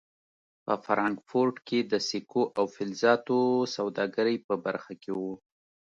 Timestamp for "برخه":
4.65-4.93